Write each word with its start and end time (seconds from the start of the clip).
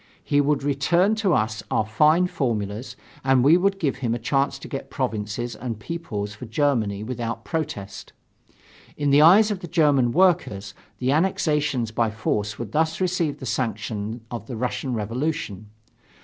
He 0.23 0.41
would 0.41 0.63
return 0.63 1.13
to 1.17 1.35
us 1.35 1.61
our 1.69 1.85
fine 1.85 2.25
formulas 2.25 2.95
and 3.23 3.43
we 3.43 3.53
should 3.53 3.77
give 3.77 3.97
him 3.97 4.15
a 4.15 4.17
chance 4.17 4.57
to 4.57 4.67
get 4.67 4.89
provinces 4.89 5.55
and 5.55 5.79
peoples 5.79 6.33
for 6.33 6.47
Germany 6.47 7.03
without 7.03 7.37
a 7.37 7.41
protest. 7.41 8.11
In 8.97 9.11
the 9.11 9.21
eyes 9.21 9.51
of 9.51 9.59
the 9.59 9.67
German 9.67 10.11
workers, 10.11 10.73
the 10.97 11.11
annexations 11.11 11.91
by 11.91 12.09
force 12.09 12.57
would 12.57 12.71
thus 12.71 12.99
receive 12.99 13.37
the 13.39 13.45
sanction 13.45 14.21
of 14.31 14.47
the 14.47 14.57
Russian 14.57 14.95
Revolution. 14.95 15.69